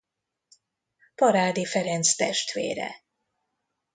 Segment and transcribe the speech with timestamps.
[1.15, 2.95] Parádi Ferenc testvére.